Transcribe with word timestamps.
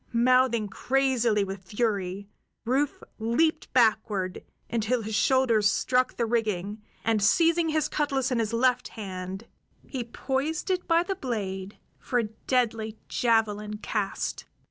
Mouthing 0.13 0.67
crazily 0.67 1.43
with 1.43 1.61
fury, 1.63 2.27
Rufe 2.65 3.03
leaped 3.19 3.71
backward 3.71 4.43
until 4.67 5.03
his 5.03 5.13
shoulders 5.13 5.71
struck 5.71 6.15
the 6.17 6.25
rigging, 6.25 6.81
and, 7.05 7.21
seizing 7.21 7.69
his 7.69 7.87
cutlas 7.87 8.31
in 8.31 8.39
his 8.39 8.51
left 8.51 8.87
hand, 8.87 9.45
he 9.85 10.03
poised 10.03 10.71
it 10.71 10.87
by 10.87 11.03
the 11.03 11.13
blade 11.13 11.77
for 11.99 12.17
a 12.17 12.23
deadly 12.47 12.97
javelin 13.09 13.77
cast. 13.77 14.45